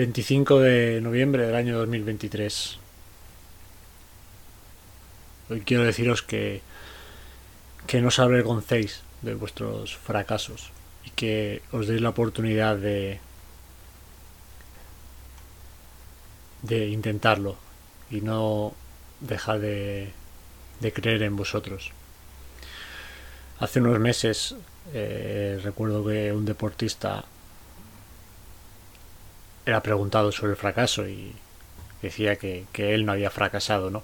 25 0.00 0.60
de 0.60 1.02
noviembre 1.02 1.44
del 1.44 1.54
año 1.54 1.76
2023. 1.76 2.78
Hoy 5.50 5.60
quiero 5.60 5.84
deciros 5.84 6.22
que, 6.22 6.62
que 7.86 8.00
no 8.00 8.08
os 8.08 8.18
avergoncéis 8.18 9.02
de 9.20 9.34
vuestros 9.34 9.94
fracasos 9.94 10.72
y 11.04 11.10
que 11.10 11.60
os 11.68 11.84
deis 11.84 12.00
la 12.00 12.16
oportunidad 12.16 12.80
de, 12.80 13.20
de 16.62 16.88
intentarlo 16.88 17.58
y 18.10 18.22
no 18.22 18.72
dejar 19.20 19.60
de, 19.60 20.14
de 20.80 20.92
creer 20.94 21.24
en 21.24 21.36
vosotros. 21.36 21.92
Hace 23.58 23.80
unos 23.80 24.00
meses 24.00 24.56
eh, 24.94 25.60
recuerdo 25.62 26.06
que 26.06 26.32
un 26.32 26.46
deportista 26.46 27.26
era 29.66 29.82
preguntado 29.82 30.32
sobre 30.32 30.52
el 30.52 30.56
fracaso 30.56 31.06
y 31.08 31.34
decía 32.02 32.36
que, 32.36 32.64
que 32.72 32.94
él 32.94 33.04
no 33.04 33.12
había 33.12 33.30
fracasado, 33.30 33.90
¿no? 33.90 34.02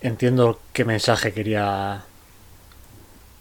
Entiendo 0.00 0.60
qué 0.72 0.84
mensaje 0.84 1.32
quería 1.32 2.04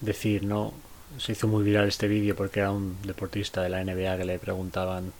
decir, 0.02 0.44
¿no? 0.44 0.74
Se 1.18 1.34
hizo 1.34 1.48
muy 1.48 1.64
viral 1.64 1.88
este 1.88 2.08
vídeo 2.08 2.36
porque 2.36 2.60
era 2.60 2.72
un 2.72 3.02
deportista 3.04 3.62
de 3.62 3.70
la 3.70 3.84
NBA 3.84 4.18
que 4.18 4.26
le 4.26 4.40
preguntaban 4.40 5.14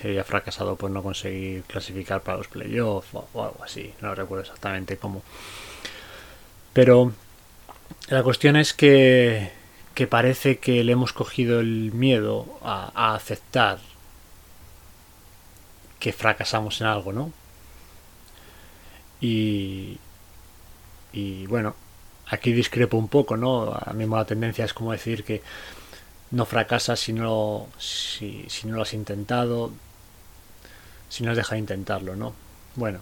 si 0.00 0.08
había 0.08 0.24
fracasado 0.24 0.76
por 0.76 0.90
no 0.90 1.02
conseguir 1.02 1.62
clasificar 1.62 2.20
para 2.20 2.38
los 2.38 2.48
playoffs 2.48 3.14
o, 3.14 3.28
o 3.32 3.44
algo 3.44 3.64
así, 3.64 3.94
no 4.00 4.14
recuerdo 4.14 4.42
exactamente 4.42 4.98
cómo. 4.98 5.22
Pero 6.72 7.12
la 8.08 8.22
cuestión 8.22 8.56
es 8.56 8.74
que, 8.74 9.50
que 9.94 10.06
parece 10.06 10.58
que 10.58 10.84
le 10.84 10.92
hemos 10.92 11.12
cogido 11.12 11.60
el 11.60 11.92
miedo 11.92 12.58
a, 12.62 12.92
a 12.94 13.14
aceptar 13.14 13.78
que 15.98 16.12
fracasamos 16.12 16.80
en 16.80 16.86
algo, 16.88 17.12
¿no? 17.12 17.32
Y, 19.20 19.98
y 21.12 21.46
bueno, 21.46 21.74
aquí 22.26 22.52
discrepo 22.52 22.96
un 22.96 23.08
poco, 23.08 23.36
¿no? 23.36 23.72
A 23.72 23.92
mí 23.92 24.06
la 24.06 24.24
tendencia 24.24 24.64
es 24.64 24.74
como 24.74 24.92
decir 24.92 25.24
que 25.24 25.42
no 26.30 26.44
fracasas 26.44 27.00
si 27.00 27.12
no, 27.12 27.68
si, 27.78 28.44
si 28.48 28.66
no 28.66 28.76
lo 28.76 28.82
has 28.82 28.94
intentado, 28.94 29.72
si 31.08 31.22
no 31.24 31.30
has 31.30 31.36
dejado 31.36 31.54
de 31.54 31.60
intentarlo, 31.60 32.16
¿no? 32.16 32.34
Bueno, 32.74 33.00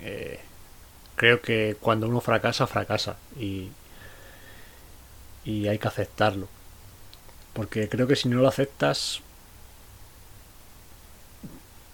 eh, 0.00 0.40
creo 1.16 1.40
que 1.40 1.76
cuando 1.80 2.08
uno 2.08 2.20
fracasa, 2.20 2.66
fracasa 2.66 3.16
y, 3.38 3.68
y 5.44 5.68
hay 5.68 5.78
que 5.78 5.88
aceptarlo. 5.88 6.48
Porque 7.54 7.88
creo 7.88 8.06
que 8.06 8.16
si 8.16 8.28
no 8.28 8.40
lo 8.40 8.48
aceptas, 8.48 9.20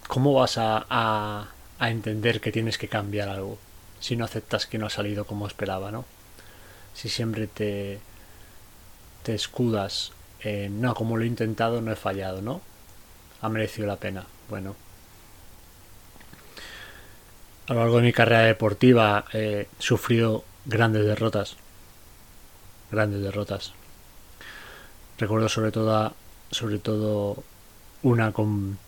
¿cómo 0.09 0.35
vas 0.35 0.59
a, 0.59 0.87
a, 0.89 1.91
entender 1.91 2.41
que 2.41 2.53
tienes 2.53 2.79
que 2.79 2.89
cambiar 2.89 3.29
algo? 3.29 3.59
si 4.05 4.17
no 4.17 4.27
aceptas 4.27 4.67
que 4.67 4.77
no 4.77 4.85
ha 4.85 4.91
salido 4.91 5.25
como 5.25 5.47
esperaba, 5.47 5.91
¿no? 5.91 6.05
Si 6.93 7.09
siempre 7.09 7.47
te, 7.47 8.01
te 9.23 9.35
escudas 9.35 10.13
en, 10.41 10.83
no, 10.83 10.95
como 10.95 11.17
lo 11.17 11.25
he 11.25 11.27
intentado, 11.27 11.81
no 11.81 11.91
he 11.91 11.97
fallado, 11.97 12.43
¿no? 12.43 12.61
Ha 13.41 13.49
merecido 13.49 13.87
la 13.87 13.97
pena. 13.97 14.27
Bueno. 14.51 14.77
A 17.67 17.73
lo 17.73 17.81
largo 17.81 17.97
de 17.97 18.03
mi 18.03 18.13
carrera 18.13 18.43
deportiva 18.43 19.25
he 19.33 19.69
sufrido 19.79 20.45
grandes 20.67 21.07
derrotas. 21.07 21.57
Grandes 22.91 23.23
derrotas. 23.23 23.73
Recuerdo 25.17 25.49
sobre 25.49 25.73
todo, 25.73 26.15
sobre 26.51 26.79
todo 26.79 27.43
una 28.03 28.33
con, 28.33 28.79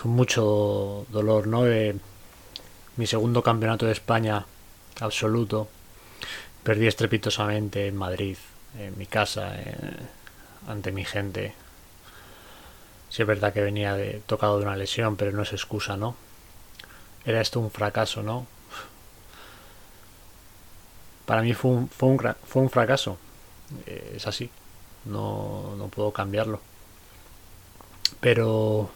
con 0.00 0.12
mucho 0.12 1.06
dolor, 1.10 1.46
¿no? 1.46 1.64
De, 1.64 1.96
mi 2.96 3.06
segundo 3.06 3.42
campeonato 3.42 3.86
de 3.86 3.92
España 3.92 4.44
absoluto. 5.00 5.68
Perdí 6.62 6.86
estrepitosamente 6.86 7.86
en 7.86 7.96
Madrid, 7.96 8.36
en 8.78 8.96
mi 8.98 9.06
casa, 9.06 9.58
eh, 9.58 9.76
ante 10.68 10.92
mi 10.92 11.04
gente. 11.04 11.54
Sí 13.08 13.22
es 13.22 13.28
verdad 13.28 13.52
que 13.52 13.62
venía 13.62 13.94
de, 13.94 14.22
tocado 14.26 14.58
de 14.58 14.64
una 14.64 14.76
lesión, 14.76 15.16
pero 15.16 15.32
no 15.32 15.42
es 15.42 15.52
excusa, 15.52 15.96
¿no? 15.96 16.14
Era 17.24 17.40
esto 17.40 17.60
un 17.60 17.70
fracaso, 17.70 18.22
¿no? 18.22 18.46
Para 21.26 21.42
mí 21.42 21.54
fue 21.54 21.70
un, 21.70 21.88
fue 21.88 22.08
un, 22.08 22.18
fue 22.46 22.62
un 22.62 22.70
fracaso. 22.70 23.18
Eh, 23.86 24.14
es 24.16 24.26
así. 24.26 24.50
No, 25.04 25.74
no 25.76 25.88
puedo 25.88 26.12
cambiarlo. 26.12 26.60
Pero 28.20 28.90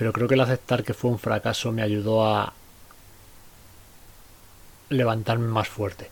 pero 0.00 0.14
creo 0.14 0.26
que 0.26 0.34
el 0.34 0.40
aceptar 0.40 0.82
que 0.82 0.94
fue 0.94 1.10
un 1.10 1.18
fracaso 1.18 1.72
me 1.72 1.82
ayudó 1.82 2.24
a 2.24 2.54
levantarme 4.88 5.46
más 5.46 5.68
fuerte. 5.68 6.08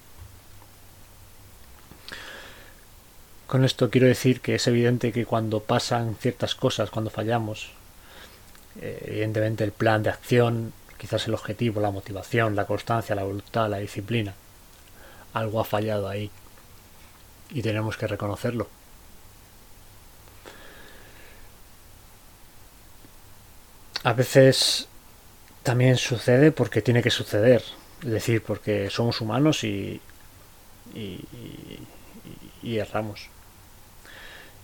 Con 3.46 3.64
esto 3.64 3.88
quiero 3.88 4.06
decir 4.06 4.42
que 4.42 4.56
es 4.56 4.66
evidente 4.66 5.10
que 5.10 5.24
cuando 5.24 5.60
pasan 5.60 6.16
ciertas 6.16 6.54
cosas, 6.54 6.90
cuando 6.90 7.08
fallamos, 7.08 7.70
eh, 8.78 9.04
evidentemente 9.06 9.64
el 9.64 9.72
plan 9.72 10.02
de 10.02 10.10
acción, 10.10 10.74
quizás 10.98 11.26
el 11.26 11.32
objetivo, 11.32 11.80
la 11.80 11.90
motivación, 11.90 12.56
la 12.56 12.66
constancia, 12.66 13.14
la 13.14 13.24
voluntad, 13.24 13.70
la 13.70 13.78
disciplina, 13.78 14.34
algo 15.32 15.60
ha 15.60 15.64
fallado 15.64 16.10
ahí 16.10 16.30
y 17.48 17.62
tenemos 17.62 17.96
que 17.96 18.06
reconocerlo. 18.06 18.68
A 24.08 24.14
veces 24.14 24.88
también 25.62 25.98
sucede 25.98 26.50
porque 26.50 26.80
tiene 26.80 27.02
que 27.02 27.10
suceder. 27.10 27.62
Es 28.02 28.08
decir, 28.08 28.42
porque 28.42 28.88
somos 28.88 29.20
humanos 29.20 29.64
y, 29.64 30.00
y, 30.94 32.78
erramos. 32.78 33.28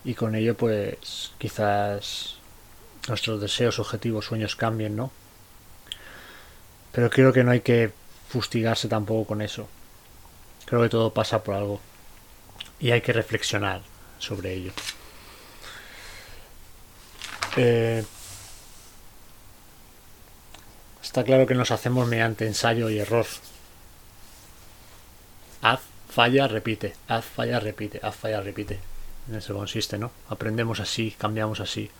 Y 0.03 0.15
con 0.15 0.34
ello, 0.34 0.56
pues 0.56 1.32
quizás 1.37 2.37
nuestros 3.06 3.38
deseos, 3.38 3.78
objetivos, 3.78 4.25
sueños 4.25 4.56
cambien, 4.56 4.97
¿no? 4.97 5.12
Pero 6.93 7.11
creo 7.11 7.31
que 7.34 7.44
no 7.44 7.50
hay 7.50 7.61
que 7.61 7.93
fustigarse 8.31 8.88
tampoco 8.88 9.26
con 9.26 9.43
eso. 9.43 9.69
Creo 10.65 10.81
que 10.81 10.88
todo 10.88 11.12
pasa 11.12 11.44
por 11.44 11.55
algo. 11.55 11.81
Y 12.81 12.93
hay 12.93 13.03
que 13.03 13.12
reflexionar 13.12 13.82
sobre 14.19 14.55
ello. 14.55 14.72
Eh, 17.56 18.05
Está 21.04 21.22
claro 21.22 21.47
que 21.47 21.54
nos 21.54 21.70
hacemos 21.70 22.09
mediante 22.09 22.47
ensayo 22.47 22.88
y 22.88 22.98
error. 22.98 23.26
Haz, 25.60 25.81
falla, 26.09 26.48
repite. 26.48 26.94
Haz, 27.06 27.26
falla, 27.26 27.60
repite. 27.60 28.00
Haz, 28.03 28.16
falla, 28.16 28.41
repite. 28.41 28.81
En 29.28 29.37
eso 29.37 29.54
consiste, 29.54 29.98
¿no? 29.98 30.10
Aprendemos 30.31 30.81
así, 30.81 31.14
cambiamos 31.16 31.60
así. 31.60 31.91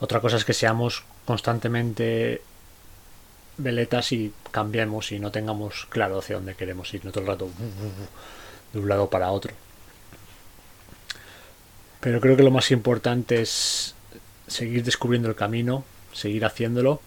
Otra 0.00 0.20
cosa 0.20 0.36
es 0.36 0.44
que 0.44 0.52
seamos 0.52 1.04
constantemente 1.24 2.42
veletas 3.56 4.10
y 4.12 4.32
cambiemos 4.50 5.12
y 5.12 5.20
no 5.20 5.30
tengamos 5.30 5.86
claro 5.90 6.18
hacia 6.18 6.36
dónde 6.36 6.56
queremos 6.56 6.92
ir, 6.92 7.04
no 7.04 7.12
todo 7.12 7.22
el 7.22 7.28
rato 7.28 7.50
de 8.72 8.78
un 8.80 8.88
lado 8.88 9.08
para 9.08 9.30
otro. 9.30 9.54
Pero 12.00 12.20
creo 12.20 12.36
que 12.36 12.42
lo 12.42 12.50
más 12.50 12.72
importante 12.72 13.40
es 13.40 13.94
seguir 14.48 14.82
descubriendo 14.82 15.28
el 15.28 15.36
camino, 15.36 15.84
seguir 16.12 16.44
haciéndolo 16.44 17.00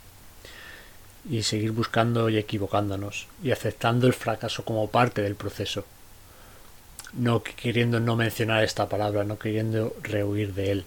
y 1.29 1.43
seguir 1.43 1.71
buscando 1.71 2.29
y 2.29 2.37
equivocándonos 2.37 3.27
y 3.41 3.51
aceptando 3.51 4.07
el 4.07 4.13
fracaso 4.13 4.65
como 4.65 4.89
parte 4.89 5.21
del 5.21 5.35
proceso. 5.35 5.85
No 7.13 7.43
queriendo 7.43 7.99
no 7.99 8.15
mencionar 8.15 8.63
esta 8.63 8.89
palabra, 8.89 9.23
no 9.23 9.37
queriendo 9.37 9.95
rehuir 10.01 10.53
de 10.53 10.71
él. 10.71 10.85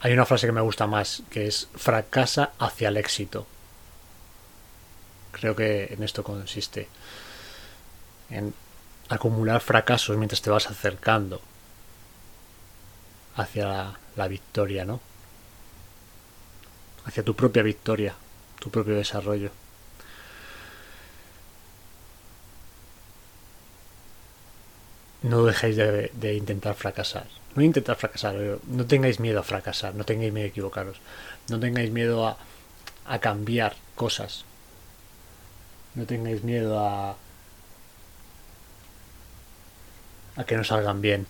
Hay 0.00 0.12
una 0.12 0.24
frase 0.24 0.46
que 0.46 0.52
me 0.52 0.60
gusta 0.60 0.86
más, 0.86 1.22
que 1.30 1.48
es 1.48 1.68
fracasa 1.74 2.52
hacia 2.58 2.88
el 2.88 2.96
éxito. 2.96 3.46
Creo 5.32 5.56
que 5.56 5.92
en 5.92 6.04
esto 6.04 6.22
consiste. 6.22 6.88
En 8.30 8.54
acumular 9.08 9.60
fracasos 9.60 10.16
mientras 10.16 10.40
te 10.40 10.50
vas 10.50 10.68
acercando 10.70 11.40
hacia 13.34 13.66
la, 13.66 13.98
la 14.14 14.28
victoria, 14.28 14.84
¿no? 14.84 15.00
Hacia 17.08 17.22
tu 17.24 17.34
propia 17.34 17.62
victoria, 17.62 18.14
tu 18.60 18.70
propio 18.70 18.94
desarrollo. 18.94 19.50
No 25.22 25.44
dejéis 25.44 25.76
de, 25.76 26.34
intentar 26.34 26.74
fracasar. 26.74 27.26
No 27.56 27.62
intentar 27.62 27.96
fracasar, 27.96 28.34
no 28.68 28.86
tengáis 28.86 29.18
miedo 29.20 29.40
a 29.40 29.42
fracasar, 29.42 29.94
no 29.94 30.04
tengáis 30.04 30.32
miedo 30.32 30.46
a 30.46 30.50
equivocaros, 30.50 31.00
no 31.48 31.58
tengáis 31.58 31.90
miedo 31.90 32.26
a, 32.28 32.36
a 33.06 33.18
cambiar 33.18 33.74
cosas, 33.96 34.44
no 35.94 36.04
tengáis 36.04 36.44
miedo 36.44 36.78
a, 36.78 37.16
a 40.36 40.44
que 40.44 40.56
no 40.56 40.62
salgan 40.62 41.00
bien. 41.00 41.26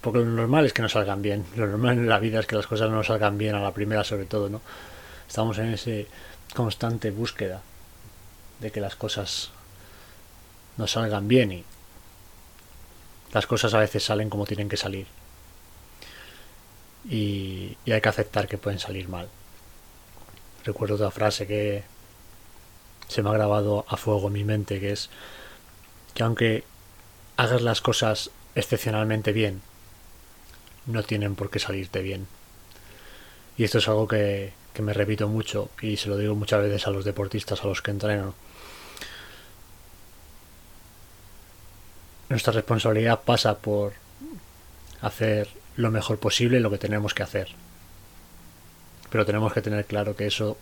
Porque 0.00 0.20
lo 0.20 0.24
normal 0.24 0.66
es 0.66 0.72
que 0.72 0.82
no 0.82 0.88
salgan 0.88 1.22
bien. 1.22 1.44
Lo 1.56 1.66
normal 1.66 1.98
en 1.98 2.08
la 2.08 2.18
vida 2.18 2.40
es 2.40 2.46
que 2.46 2.56
las 2.56 2.66
cosas 2.66 2.90
no 2.90 3.02
salgan 3.04 3.36
bien 3.36 3.54
a 3.54 3.60
la 3.60 3.72
primera 3.72 4.04
sobre 4.04 4.24
todo, 4.24 4.48
¿no? 4.48 4.60
Estamos 5.28 5.58
en 5.58 5.74
ese 5.74 6.06
constante 6.54 7.10
búsqueda 7.10 7.62
de 8.60 8.70
que 8.70 8.80
las 8.80 8.96
cosas 8.96 9.50
no 10.76 10.86
salgan 10.86 11.28
bien 11.28 11.52
y 11.52 11.64
las 13.32 13.46
cosas 13.46 13.74
a 13.74 13.78
veces 13.78 14.04
salen 14.04 14.30
como 14.30 14.46
tienen 14.46 14.68
que 14.68 14.76
salir. 14.76 15.06
Y, 17.08 17.76
y 17.84 17.92
hay 17.92 18.00
que 18.00 18.08
aceptar 18.08 18.48
que 18.48 18.58
pueden 18.58 18.80
salir 18.80 19.08
mal. 19.08 19.28
Recuerdo 20.64 20.96
otra 20.96 21.10
frase 21.10 21.46
que 21.46 21.84
se 23.08 23.22
me 23.22 23.30
ha 23.30 23.34
grabado 23.34 23.84
a 23.88 23.96
fuego 23.96 24.28
en 24.28 24.32
mi 24.34 24.44
mente, 24.44 24.80
que 24.80 24.92
es 24.92 25.10
que 26.14 26.22
aunque 26.22 26.64
hagas 27.36 27.62
las 27.62 27.80
cosas 27.80 28.30
excepcionalmente 28.54 29.32
bien, 29.32 29.62
no 30.90 31.02
tienen 31.02 31.34
por 31.34 31.50
qué 31.50 31.58
salirte 31.58 32.02
bien. 32.02 32.26
Y 33.56 33.64
esto 33.64 33.78
es 33.78 33.88
algo 33.88 34.08
que, 34.08 34.52
que 34.72 34.82
me 34.82 34.92
repito 34.92 35.28
mucho 35.28 35.70
y 35.80 35.96
se 35.96 36.08
lo 36.08 36.16
digo 36.16 36.34
muchas 36.34 36.62
veces 36.62 36.86
a 36.86 36.90
los 36.90 37.04
deportistas 37.04 37.62
a 37.62 37.66
los 37.66 37.82
que 37.82 37.90
entreno. 37.90 38.34
Nuestra 42.28 42.52
responsabilidad 42.52 43.22
pasa 43.22 43.58
por 43.58 43.94
hacer 45.00 45.48
lo 45.76 45.90
mejor 45.90 46.18
posible 46.18 46.60
lo 46.60 46.70
que 46.70 46.78
tenemos 46.78 47.14
que 47.14 47.22
hacer. 47.22 47.48
Pero 49.10 49.26
tenemos 49.26 49.52
que 49.52 49.62
tener 49.62 49.84
claro 49.84 50.14
que 50.14 50.26
eso 50.26 50.56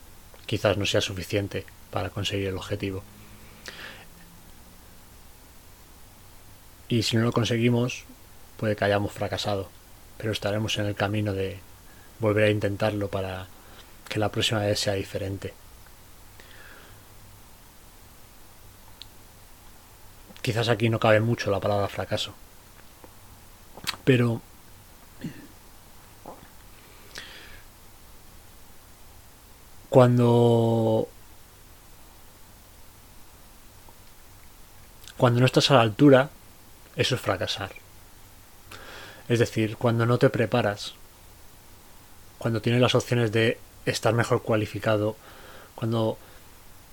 quizás 0.46 0.78
no 0.78 0.86
sea 0.86 1.02
suficiente 1.02 1.66
para 1.90 2.10
conseguir 2.10 2.48
el 2.48 2.56
objetivo. 2.56 3.02
Y 6.88 7.02
si 7.02 7.16
no 7.18 7.24
lo 7.24 7.32
conseguimos, 7.32 8.04
puede 8.56 8.74
que 8.74 8.84
hayamos 8.86 9.12
fracasado, 9.12 9.68
pero 10.18 10.32
estaremos 10.32 10.76
en 10.78 10.86
el 10.86 10.94
camino 10.94 11.32
de 11.32 11.60
volver 12.18 12.44
a 12.44 12.50
intentarlo 12.50 13.08
para 13.08 13.46
que 14.08 14.18
la 14.18 14.30
próxima 14.30 14.60
vez 14.60 14.80
sea 14.80 14.94
diferente. 14.94 15.54
Quizás 20.42 20.68
aquí 20.68 20.88
no 20.88 20.98
cabe 20.98 21.20
mucho 21.20 21.50
la 21.50 21.60
palabra 21.60 21.88
fracaso, 21.88 22.34
pero 24.04 24.40
cuando 29.88 31.08
cuando 35.16 35.40
no 35.40 35.46
estás 35.46 35.70
a 35.70 35.74
la 35.74 35.80
altura 35.82 36.30
eso 36.96 37.14
es 37.14 37.20
fracasar 37.20 37.87
es 39.28 39.38
decir 39.38 39.76
cuando 39.76 40.06
no 40.06 40.18
te 40.18 40.30
preparas 40.30 40.94
cuando 42.38 42.62
tienes 42.62 42.80
las 42.80 42.94
opciones 42.94 43.32
de 43.32 43.58
estar 43.86 44.14
mejor 44.14 44.42
cualificado 44.42 45.16
cuando 45.74 46.18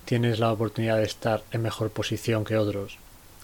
tienes 0.06 0.40
la 0.40 0.52
oportunidad 0.52 0.98
de 0.98 1.06
estar 1.06 1.44
en 1.52 1.62
mejor 1.62 1.90
posición 1.92 2.46
que 2.46 2.58
otros 2.58 2.98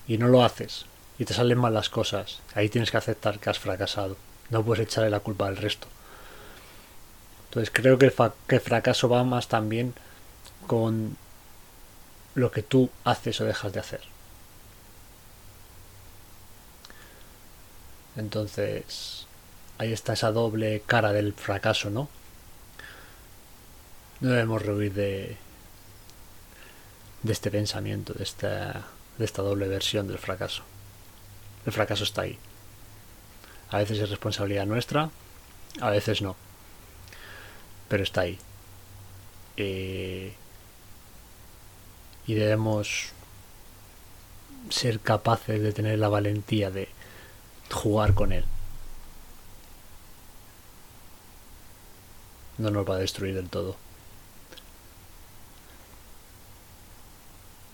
y 0.08 0.18
no 0.18 0.28
lo 0.28 0.44
haces 0.44 0.86
y 1.20 1.26
te 1.26 1.34
salen 1.34 1.58
mal 1.58 1.74
las 1.74 1.90
cosas 1.90 2.40
ahí 2.54 2.70
tienes 2.70 2.92
que 2.92 2.98
aceptar 2.98 3.40
que 3.40 3.50
has 3.50 3.60
fracasado 3.60 4.18
no 4.50 4.64
puedes 4.64 4.88
echarle 4.88 5.10
la 5.10 5.20
culpa 5.20 5.48
al 5.48 5.58
resto 5.58 5.88
entonces 7.52 7.70
creo 7.74 7.98
que 7.98 8.06
el, 8.06 8.62
fracaso 8.62 9.10
va 9.10 9.26
más 9.26 9.50
también 9.50 9.94
con 10.68 11.18
lo 12.34 12.50
que 12.50 12.64
tú 12.64 12.90
haces 13.04 13.42
o 13.42 13.46
dejas 13.46 13.74
de 13.74 13.82
hacer. 13.82 14.00
Entonces, 18.16 19.28
ahí 19.78 19.94
está 19.94 20.14
esa 20.14 20.32
doble 20.32 20.82
cara 20.86 21.14
del 21.14 21.34
fracaso, 21.34 21.90
¿no? 21.90 22.10
No 24.20 24.30
debemos 24.30 24.62
rehuir 24.62 24.94
de, 24.94 25.38
de 27.24 27.32
este 27.34 27.50
pensamiento, 27.50 28.14
de 28.14 28.24
esta, 28.24 28.88
de 29.18 29.26
esta 29.26 29.42
doble 29.42 29.68
versión 29.68 30.08
del 30.08 30.20
fracaso. 30.20 30.64
El 31.66 31.72
fracaso 31.72 32.04
está 32.04 32.24
ahí. 32.24 32.38
A 33.70 33.78
veces 33.78 34.00
es 34.00 34.10
responsabilidad 34.10 34.66
nuestra, 34.66 35.10
a 35.80 35.90
veces 35.90 36.22
no 36.22 36.36
pero 37.92 38.04
está 38.04 38.22
ahí. 38.22 38.40
Eh, 39.58 40.32
y 42.26 42.34
debemos 42.36 43.10
ser 44.70 45.02
capaces 45.02 45.62
de 45.62 45.74
tener 45.74 46.00
la 46.00 46.08
valentía 46.08 46.72
de 46.72 46.88
jugar 47.72 48.14
con 48.14 48.32
él. 48.32 48.46
No 52.58 52.70
nos 52.70 52.88
va 52.88 52.96
a 52.96 53.00
destruir 53.00 53.36
del 53.36 53.50
todo. 53.50 53.76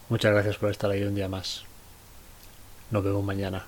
Muchas 0.10 0.32
gracias 0.32 0.58
por 0.58 0.72
estar 0.72 0.90
ahí 0.90 1.04
un 1.04 1.16
día 1.16 1.28
más. 1.28 1.66
Nos 2.92 3.04
vemos 3.04 3.24
mañana. 3.24 3.66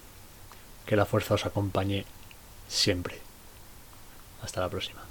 Que 0.86 0.96
la 0.96 1.06
fuerza 1.06 1.34
os 1.34 1.46
acompañe 1.46 2.06
siempre. 2.68 3.20
Hasta 4.42 4.62
la 4.62 4.70
próxima. 4.70 5.02